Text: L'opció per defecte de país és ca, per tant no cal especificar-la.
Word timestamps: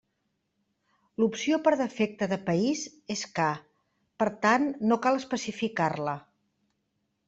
L'opció 1.23 1.59
per 1.67 1.73
defecte 1.83 2.29
de 2.33 2.41
país 2.49 2.83
és 3.19 3.23
ca, 3.39 3.53
per 4.25 4.31
tant 4.49 4.69
no 4.93 5.03
cal 5.09 5.25
especificar-la. 5.25 6.23